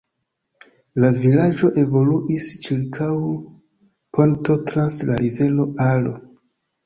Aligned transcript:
La 1.01 1.09
vilaĝo 1.23 1.67
evoluis 1.81 2.47
ĉirkaŭ 2.67 3.09
ponto 4.19 4.55
trans 4.71 4.97
la 5.11 5.19
rivero 5.23 5.69
Aro. 5.89 6.17